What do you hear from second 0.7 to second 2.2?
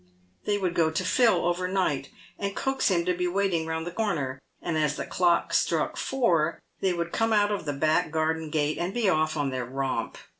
go to Phil overnight,